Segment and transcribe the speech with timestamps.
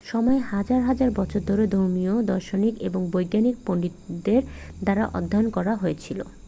[0.05, 4.41] সময় হাজার হাজার বছর ধরে ধর্মীয় দার্শনিক এবং বৈজ্ঞানিক পণ্ডিতদের
[4.81, 6.11] দ্বারা অধ্যয়ন করা হয়েছে